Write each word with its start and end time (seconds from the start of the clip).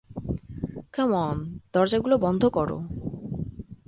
কাম 0.93 1.11
on, 1.25 1.37
দরজা 1.73 1.97
গুলো 1.99 2.15
বন্ধ 2.17 2.43
কর। 2.45 2.69